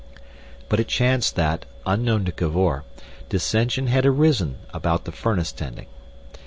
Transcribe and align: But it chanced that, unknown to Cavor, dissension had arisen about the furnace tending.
But 0.67 0.79
it 0.79 0.87
chanced 0.87 1.35
that, 1.35 1.63
unknown 1.85 2.25
to 2.25 2.31
Cavor, 2.31 2.83
dissension 3.29 3.85
had 3.85 4.03
arisen 4.03 4.57
about 4.73 5.05
the 5.05 5.11
furnace 5.11 5.51
tending. 5.51 5.85